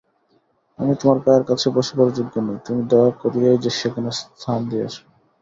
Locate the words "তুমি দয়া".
2.65-3.11